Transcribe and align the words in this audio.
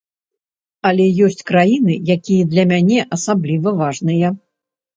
Але 0.89 1.05
ёсць 1.27 1.45
краіны, 1.49 1.93
якія 2.15 2.49
для 2.55 2.65
мяне 2.73 2.99
асабліва 3.19 3.69
важныя. 3.87 4.37